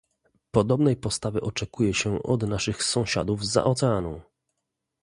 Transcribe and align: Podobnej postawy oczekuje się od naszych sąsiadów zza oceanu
Podobnej 0.51 0.95
postawy 0.95 1.41
oczekuje 1.41 1.93
się 1.93 2.23
od 2.23 2.43
naszych 2.43 2.83
sąsiadów 2.83 3.45
zza 3.45 3.63
oceanu 3.63 4.21